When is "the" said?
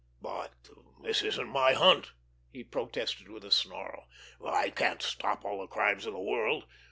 5.61-5.67, 6.13-6.19